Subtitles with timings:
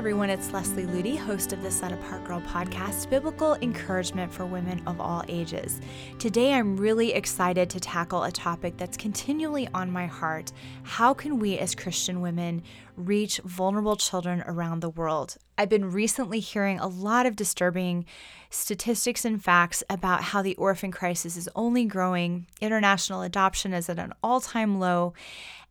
[0.00, 4.82] everyone, it's Leslie Ludy, host of the Set Apart Girl podcast, Biblical Encouragement for Women
[4.86, 5.78] of All Ages.
[6.18, 10.52] Today, I'm really excited to tackle a topic that's continually on my heart.
[10.84, 12.62] How can we as Christian women
[12.96, 15.36] reach vulnerable children around the world?
[15.58, 18.06] I've been recently hearing a lot of disturbing
[18.48, 23.98] statistics and facts about how the orphan crisis is only growing, international adoption is at
[23.98, 25.12] an all time low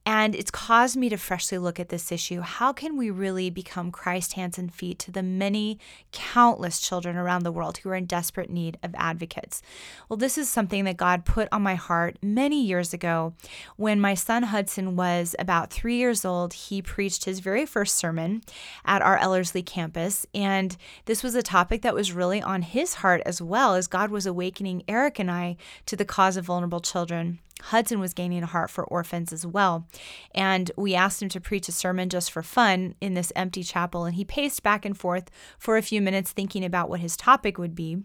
[0.10, 2.42] and it's caused me to freshly look at this issue.
[2.42, 5.78] How can we really become Christ's hands and feet to the many,
[6.12, 9.62] countless children around the world who are in desperate need of advocates?
[10.10, 13.36] Well, this is something that God put on my heart many years ago.
[13.76, 18.42] When my son Hudson was about three years old, he preached his very first sermon
[18.86, 20.26] at our Ellerslie campus.
[20.34, 24.10] And this was a topic that was really on his heart as well as God
[24.10, 27.38] was awakening Eric and I to the cause of vulnerable children.
[27.62, 29.88] Hudson was gaining a heart for orphans as well.
[30.34, 34.06] And we asked him to preach a sermon just for fun in this empty chapel.
[34.06, 37.58] And he paced back and forth for a few minutes thinking about what his topic
[37.58, 38.04] would be.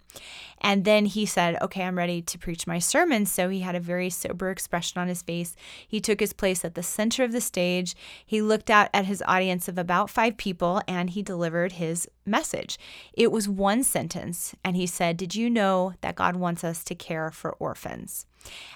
[0.60, 3.26] And then he said, Okay, I'm ready to preach my sermon.
[3.26, 5.54] So he had a very sober expression on his face.
[5.86, 7.94] He took his place at the center of the stage.
[8.24, 12.78] He looked out at his audience of about five people and he delivered his message.
[13.12, 14.54] It was one sentence.
[14.64, 18.26] And he said, Did you know that God wants us to care for orphans?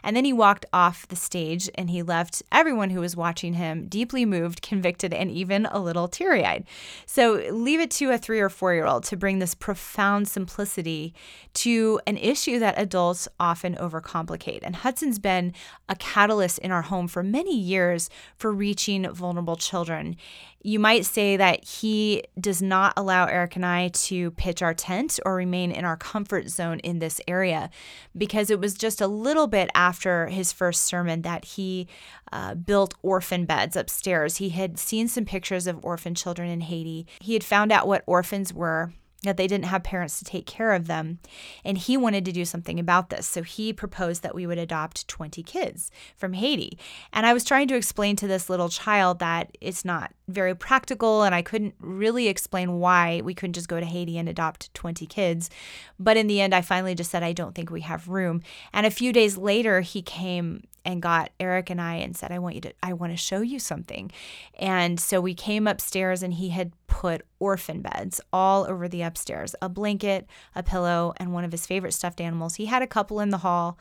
[0.03, 3.87] And then he walked off the stage and he left everyone who was watching him
[3.87, 6.65] deeply moved, convicted, and even a little teary eyed.
[7.07, 11.15] So leave it to a three or four year old to bring this profound simplicity
[11.55, 14.61] to an issue that adults often overcomplicate.
[14.63, 15.53] And Hudson's been
[15.89, 20.17] a catalyst in our home for many years for reaching vulnerable children.
[20.61, 25.20] You might say that he does not allow Eric and I to pitch our tent
[25.25, 27.70] or remain in our comfort zone in this area
[28.17, 31.87] because it was just a little bit after his first sermon that he
[32.33, 34.39] uh, built orphan beds upstairs.
[34.39, 37.06] He had seen some pictures of orphan children in Haiti.
[37.21, 38.93] He had found out what orphans were
[39.25, 41.19] that they didn't have parents to take care of them.
[41.65, 43.27] And he wanted to do something about this.
[43.27, 46.79] So he proposed that we would adopt 20 kids from Haiti.
[47.12, 51.25] And I was trying to explain to this little child that it's not very practical.
[51.25, 55.05] And I couldn't really explain why we couldn't just go to Haiti and adopt 20
[55.07, 55.51] kids.
[55.99, 58.43] But in the end, I finally just said, I don't think we have room.
[58.73, 62.38] And a few days later, he came and got Eric and I and said, I
[62.38, 64.10] want you to, I want to show you something.
[64.59, 69.54] And so we came upstairs and he had put orphan beds all over the upstairs
[69.60, 72.54] a blanket, a pillow, and one of his favorite stuffed animals.
[72.54, 73.77] He had a couple in the hall,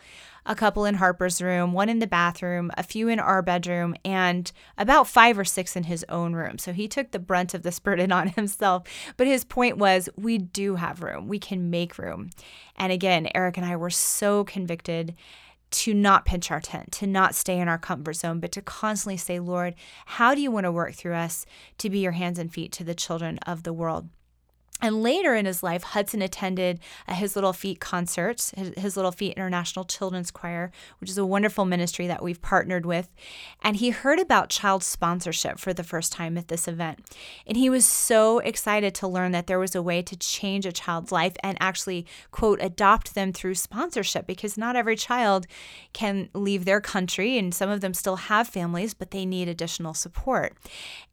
[0.45, 4.51] a couple in Harper's room, one in the bathroom, a few in our bedroom, and
[4.77, 6.57] about five or six in his own room.
[6.57, 8.83] So he took the brunt of this burden on himself.
[9.15, 12.31] But his point was we do have room, we can make room.
[12.75, 15.15] And again, Eric and I were so convicted
[15.69, 19.17] to not pinch our tent, to not stay in our comfort zone, but to constantly
[19.17, 21.45] say, Lord, how do you want to work through us
[21.79, 24.09] to be your hands and feet to the children of the world?
[24.81, 29.85] And later in his life, Hudson attended His Little Feet concerts, His Little Feet International
[29.85, 33.09] Children's Choir, which is a wonderful ministry that we've partnered with.
[33.63, 36.99] And he heard about child sponsorship for the first time at this event.
[37.47, 40.71] And he was so excited to learn that there was a way to change a
[40.71, 45.47] child's life and actually, quote, adopt them through sponsorship because not every child
[45.91, 47.37] can leave their country.
[47.37, 50.55] And some of them still have families, but they need additional support.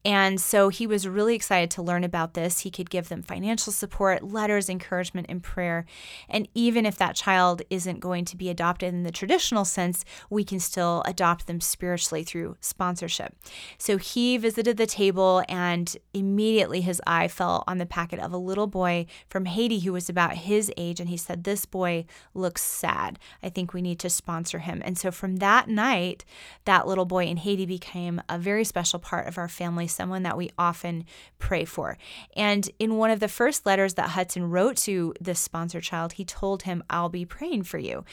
[0.04, 2.60] And so he was really excited to learn about this.
[2.60, 5.86] He could give them financial support, letters, encouragement, and prayer.
[6.28, 10.44] And even if that child isn't going to be adopted in the traditional sense, we
[10.44, 13.34] can still adopt them spiritually through sponsorship.
[13.78, 18.38] So he visited the table, and immediately his eye fell on the packet of a
[18.38, 21.00] little boy from Haiti who was about his age.
[21.00, 22.04] And he said, This boy
[22.34, 23.18] looks sad.
[23.42, 24.82] I think we need to sponsor him.
[24.84, 26.26] And so from that night,
[26.66, 30.36] that little boy in Haiti became a very special part of our family someone that
[30.36, 31.04] we often
[31.38, 31.96] pray for.
[32.36, 36.24] And in one of the first letters that Hudson wrote to this sponsor child, he
[36.24, 38.04] told him, I'll be praying for you.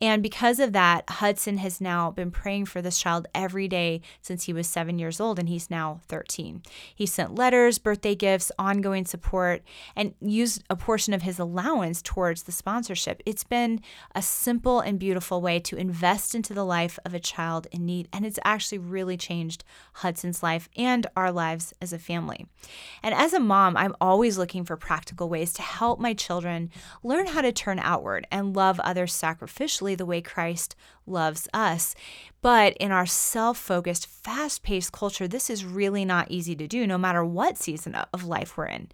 [0.00, 4.44] And because of that, Hudson has now been praying for this child every day since
[4.44, 6.62] he was seven years old, and he's now 13.
[6.94, 9.62] He sent letters, birthday gifts, ongoing support,
[9.94, 13.22] and used a portion of his allowance towards the sponsorship.
[13.26, 13.80] It's been
[14.14, 18.08] a simple and beautiful way to invest into the life of a child in need,
[18.12, 22.46] and it's actually really changed Hudson's life and our our lives as a family.
[23.02, 26.70] And as a mom, I'm always looking for practical ways to help my children
[27.02, 30.74] learn how to turn outward and love others sacrificially the way Christ
[31.10, 31.94] loves us.
[32.42, 36.86] But in our self focused, fast paced culture, this is really not easy to do,
[36.86, 38.88] no matter what season of life we're in.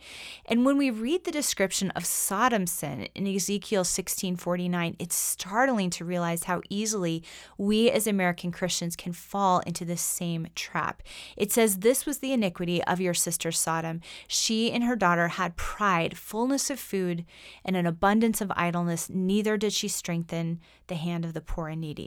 [0.46, 6.04] And when we read the description of Sodom's sin in Ezekiel 16:49, it's startling to
[6.04, 7.22] realize how easily
[7.56, 11.04] we as American Christians can fall into the same trap.
[11.36, 14.00] It says, This was the iniquity of your sister Sodom.
[14.26, 17.24] She and her daughter had pride, fullness of food,
[17.64, 21.80] and an abundance of idleness, neither did she strengthen the hand of the poor and
[21.80, 22.05] needy.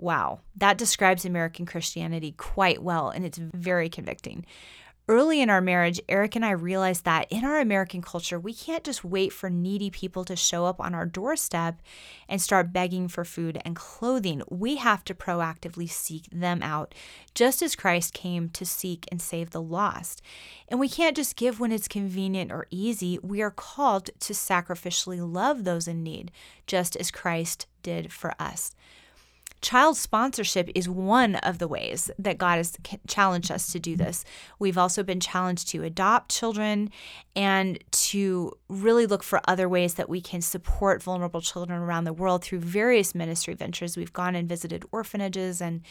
[0.00, 4.46] Wow, that describes American Christianity quite well, and it's very convicting.
[5.08, 8.82] Early in our marriage, Eric and I realized that in our American culture, we can't
[8.82, 11.82] just wait for needy people to show up on our doorstep
[12.30, 14.40] and start begging for food and clothing.
[14.48, 16.94] We have to proactively seek them out,
[17.34, 20.22] just as Christ came to seek and save the lost.
[20.66, 23.18] And we can't just give when it's convenient or easy.
[23.22, 26.30] We are called to sacrificially love those in need,
[26.66, 28.74] just as Christ did for us.
[29.62, 32.76] Child sponsorship is one of the ways that God has
[33.06, 34.24] challenged us to do this.
[34.58, 36.90] We've also been challenged to adopt children
[37.36, 42.12] and to really look for other ways that we can support vulnerable children around the
[42.12, 43.96] world through various ministry ventures.
[43.96, 45.82] We've gone and visited orphanages and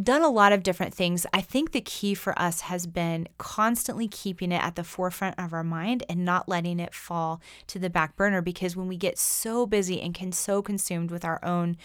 [0.00, 1.26] done a lot of different things.
[1.32, 5.52] I think the key for us has been constantly keeping it at the forefront of
[5.52, 9.18] our mind and not letting it fall to the back burner because when we get
[9.18, 11.76] so busy and can so consumed with our own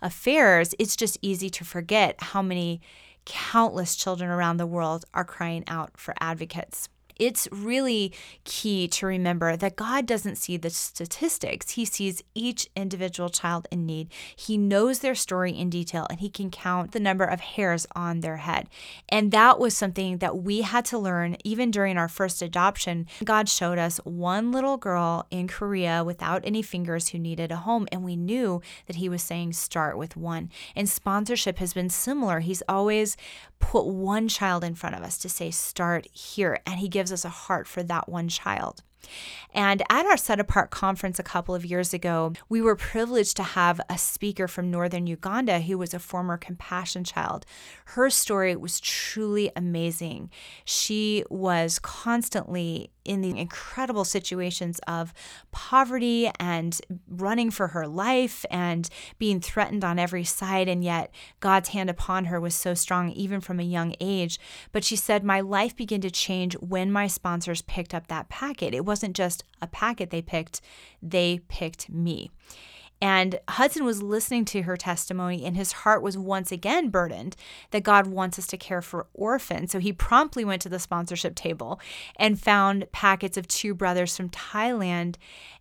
[0.00, 2.80] affairs, it's just easy to forget how many
[3.24, 8.12] countless children around the world are crying out for advocates it's really
[8.44, 11.70] key to remember that God doesn't see the statistics.
[11.70, 14.08] He sees each individual child in need.
[14.34, 18.20] He knows their story in detail and he can count the number of hairs on
[18.20, 18.68] their head.
[19.08, 23.06] And that was something that we had to learn even during our first adoption.
[23.24, 27.86] God showed us one little girl in Korea without any fingers who needed a home.
[27.90, 30.50] And we knew that he was saying start with one.
[30.74, 32.40] And sponsorship has been similar.
[32.40, 33.16] He's always
[33.58, 36.60] put one child in front of us to say, start here.
[36.66, 38.82] And He gives us a heart for that one child.
[39.52, 43.42] And at our Set Apart conference a couple of years ago, we were privileged to
[43.42, 47.46] have a speaker from northern Uganda who was a former compassion child.
[47.86, 50.30] Her story was truly amazing.
[50.64, 55.14] She was constantly in the incredible situations of
[55.52, 58.88] poverty and running for her life and
[59.18, 60.68] being threatened on every side.
[60.68, 64.38] And yet, God's hand upon her was so strong, even from a young age.
[64.72, 68.74] But she said, My life began to change when my sponsors picked up that packet.
[68.74, 70.62] It wasn't just a packet they picked,
[71.02, 72.30] they picked me.
[72.98, 77.36] And Hudson was listening to her testimony, and his heart was once again burdened
[77.72, 79.70] that God wants us to care for orphans.
[79.70, 81.78] So he promptly went to the sponsorship table
[82.18, 85.16] and found packets of two brothers from Thailand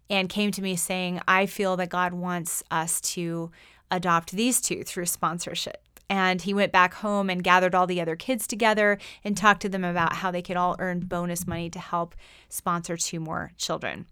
[0.10, 3.52] and came to me saying, I feel that God wants us to
[3.92, 5.85] adopt these two through sponsorship.
[6.10, 9.70] And he went back home and gathered all the other kids together and talked to
[9.70, 12.16] them about how they could all earn bonus money to help
[12.48, 14.06] sponsor two more children.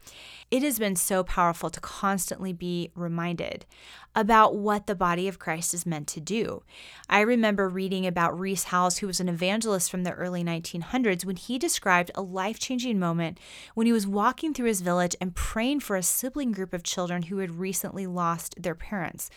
[0.50, 3.66] It has been so powerful to constantly be reminded
[4.16, 6.64] about what the body of Christ is meant to do.
[7.10, 11.36] I remember reading about Rees Howells, who was an evangelist from the early 1900s, when
[11.36, 13.40] he described a life changing moment
[13.74, 17.24] when he was walking through his village and praying for a sibling group of children
[17.24, 19.30] who had recently lost their parents.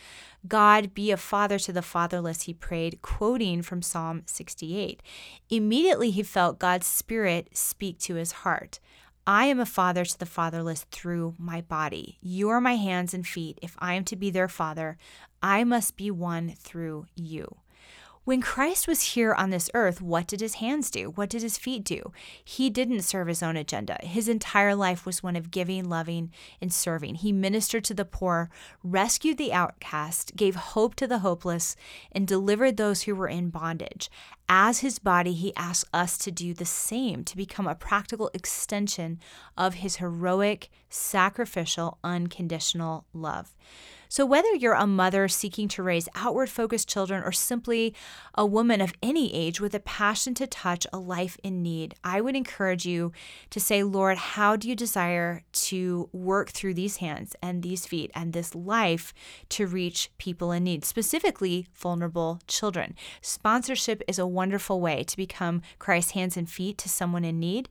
[0.47, 5.01] God, be a father to the fatherless, he prayed, quoting from Psalm 68.
[5.49, 8.79] Immediately, he felt God's Spirit speak to his heart.
[9.29, 12.17] I am a father to the fatherless through my body.
[12.21, 13.59] You are my hands and feet.
[13.61, 14.97] If I am to be their father,
[15.43, 17.57] I must be one through you.
[18.27, 21.11] When Christ was here on this earth, what did his hands do?
[21.11, 22.11] What did his feet do?
[22.43, 23.97] He didn't serve his own agenda.
[24.01, 27.15] His entire life was one of giving, loving, and serving.
[27.15, 28.49] He ministered to the poor,
[28.83, 31.77] rescued the outcast, gave hope to the hopeless,
[32.11, 34.09] and delivered those who were in bondage.
[34.49, 39.21] As his body, he asks us to do the same, to become a practical extension
[39.57, 43.55] of his heroic, sacrificial, unconditional love.
[44.09, 47.93] So, whether you're a mother seeking to raise outward focused children or simply
[48.35, 52.21] a woman of any age with a passion to touch a life in need, I
[52.21, 53.11] would encourage you
[53.49, 58.11] to say, Lord, how do you desire to work through these hands and these feet
[58.15, 59.13] and this life
[59.49, 62.95] to reach people in need, specifically vulnerable children?
[63.21, 67.69] Sponsorship is a wonderful way to become Christ's hands and feet to someone in need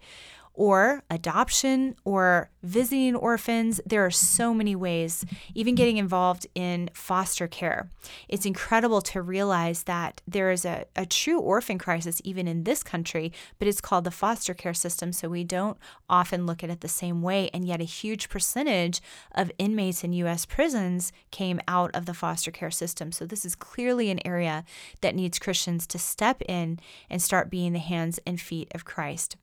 [0.57, 3.81] or adoption or visiting orphans.
[3.87, 7.91] There are so many ways, even getting involved in foster care.
[8.29, 12.83] It's incredible to realize that there is a, a true orphan crisis even in this
[12.83, 15.13] country, but it's called the foster care system.
[15.13, 15.77] So we don't
[16.09, 17.51] often look at it the same way.
[17.53, 19.01] And yet, a huge percentage
[19.33, 20.47] of inmates in U.S.
[20.47, 23.13] prisons came out of the foster care system.
[23.13, 24.65] So this is clearly an area
[25.03, 29.37] that needs Christians to step in and start being the hands and feet of Christ.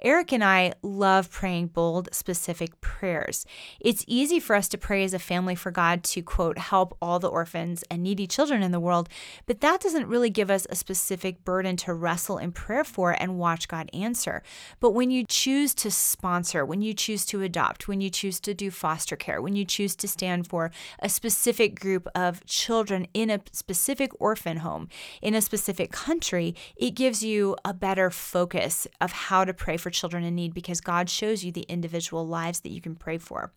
[0.00, 3.46] Eric and I love praying bold, specific prayers.
[3.80, 7.18] It's easy for us to pray as a family for God to, quote, help all
[7.18, 9.08] the orphans and needy children in the world,
[9.46, 13.38] but that doesn't really give us a specific burden to wrestle in prayer for and
[13.38, 14.42] watch God answer.
[14.80, 18.54] But when you choose to sponsor, when you choose to adopt, when you choose to
[18.54, 20.70] do foster care, when you choose to stand for
[21.00, 24.88] a specific group of children in a specific orphan home,
[25.22, 29.90] in a specific country, it gives you a better focus of how to pray for
[29.90, 33.52] children in need because God shows you the individual lives that you can pray for.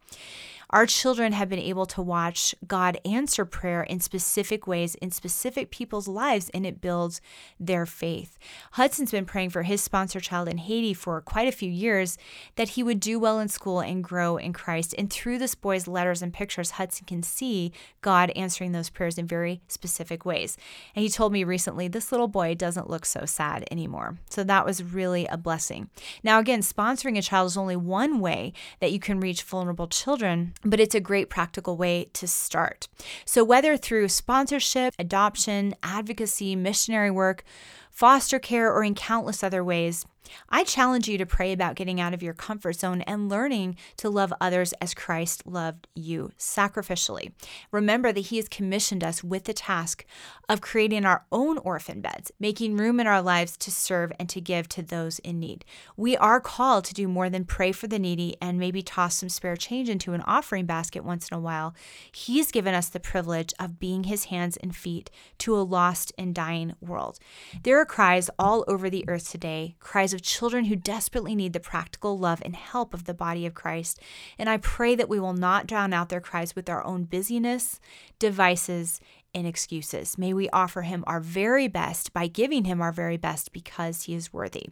[0.72, 5.72] Our children have been able to watch God answer prayer in specific ways in specific
[5.72, 7.22] people's lives, and it builds
[7.60, 8.38] their faith.
[8.74, 12.20] Hudson's been praying for his sponsor child in Haiti for quite a few years
[12.56, 14.94] that he would do well in school and grow in Christ.
[14.96, 17.72] And through this boy's letters and pictures, Hudson can see
[18.02, 20.56] God answering those prayers in very specific ways.
[20.96, 24.20] And he told me recently, this little boy doesn't look so sad anymore.
[24.30, 25.90] So that was really a blessing.
[26.22, 30.54] Now, again, sponsoring a child is only one way that you can reach vulnerable children
[30.64, 32.88] but it's a great practical way to start.
[33.26, 37.44] So, whether through sponsorship, adoption, advocacy, missionary work,
[37.92, 40.06] foster care, or in countless other ways,
[40.50, 44.10] I challenge you to pray about getting out of your comfort zone and learning to
[44.10, 47.32] love others as Christ loved you sacrificially.
[47.72, 50.06] Remember that He has commissioned us with the task
[50.48, 54.42] of creating our own orphan beds, making room in our lives to serve and to
[54.42, 55.66] give to those in need.
[55.96, 59.30] We are called to do more than pray for the needy and maybe toss some
[59.30, 61.76] spare change into an offering basket once in a while.
[62.12, 65.10] He's given us the privilege of being His hands and feet
[65.40, 67.20] to a lost and dying world.
[67.64, 71.54] There are cries all over the earth today, cries of of children who desperately need
[71.54, 74.00] the practical love and help of the body of Christ.
[74.38, 77.80] And I pray that we will not drown out their cries with our own busyness,
[78.20, 79.00] devices,
[79.34, 80.18] and excuses.
[80.18, 84.16] May we offer him our very best by giving him our very best because he
[84.16, 84.68] is worthy.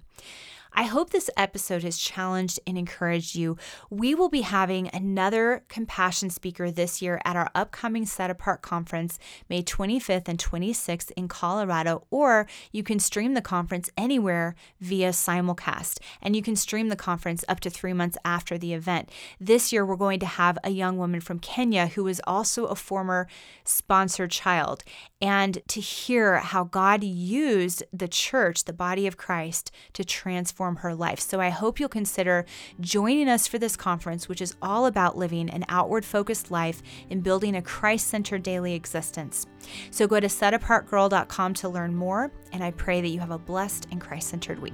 [0.79, 3.57] I hope this episode has challenged and encouraged you.
[3.89, 9.17] We will be having another compassion speaker this year at our upcoming Set Apart conference,
[9.49, 15.97] May 25th and 26th in Colorado, or you can stream the conference anywhere via simulcast.
[16.21, 19.09] And you can stream the conference up to three months after the event.
[19.39, 22.75] This year, we're going to have a young woman from Kenya who is also a
[22.75, 23.27] former
[23.63, 24.83] sponsored child.
[25.19, 30.75] And to hear how God used the church, the body of Christ, to transform transform
[30.77, 31.19] her life.
[31.19, 32.45] So I hope you'll consider
[32.79, 37.23] joining us for this conference, which is all about living an outward focused life and
[37.23, 39.45] building a Christ centered daily existence.
[39.91, 43.87] So go to setapartgirl.com to learn more, and I pray that you have a blessed
[43.91, 44.73] and Christ centered week.